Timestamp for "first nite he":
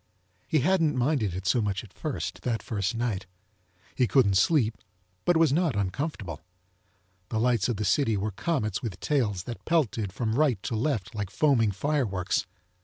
2.63-4.07